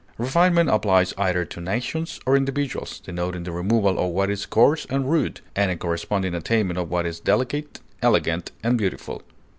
Refinement 0.17 0.67
applies 0.67 1.13
either 1.15 1.45
to 1.45 1.61
nations 1.61 2.19
or 2.25 2.35
individuals, 2.35 2.99
denoting 3.01 3.43
the 3.43 3.51
removal 3.51 3.99
of 3.99 4.09
what 4.09 4.31
is 4.31 4.47
coarse 4.47 4.85
and 4.89 5.11
rude, 5.11 5.41
and 5.55 5.69
a 5.69 5.75
corresponding 5.77 6.33
attainment 6.33 6.79
of 6.79 6.89
what 6.89 7.05
is 7.05 7.19
delicate, 7.19 7.81
elegant, 8.01 8.51
and 8.63 8.79
beautiful. 8.79 9.21